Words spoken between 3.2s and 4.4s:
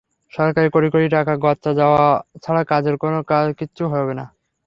কাজ কিছুই হবে না।